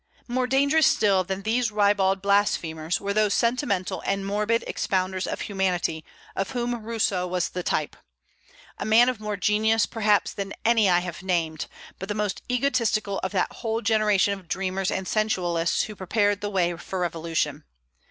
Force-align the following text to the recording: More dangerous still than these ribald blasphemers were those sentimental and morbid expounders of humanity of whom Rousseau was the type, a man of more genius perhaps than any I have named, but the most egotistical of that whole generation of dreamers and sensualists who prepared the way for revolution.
More 0.27 0.47
dangerous 0.47 0.87
still 0.87 1.23
than 1.23 1.43
these 1.43 1.71
ribald 1.71 2.23
blasphemers 2.23 2.99
were 2.99 3.13
those 3.13 3.35
sentimental 3.35 4.01
and 4.03 4.25
morbid 4.25 4.63
expounders 4.65 5.27
of 5.31 5.41
humanity 5.41 6.03
of 6.35 6.49
whom 6.53 6.73
Rousseau 6.81 7.27
was 7.27 7.49
the 7.49 7.61
type, 7.61 7.95
a 8.79 8.83
man 8.83 9.09
of 9.09 9.19
more 9.19 9.37
genius 9.37 9.85
perhaps 9.85 10.33
than 10.33 10.53
any 10.65 10.89
I 10.89 11.01
have 11.01 11.21
named, 11.21 11.67
but 11.99 12.09
the 12.09 12.15
most 12.15 12.41
egotistical 12.51 13.19
of 13.19 13.31
that 13.33 13.53
whole 13.57 13.81
generation 13.83 14.33
of 14.39 14.47
dreamers 14.47 14.89
and 14.89 15.05
sensualists 15.07 15.83
who 15.83 15.93
prepared 15.95 16.41
the 16.41 16.49
way 16.49 16.75
for 16.77 16.97
revolution. 16.99 17.63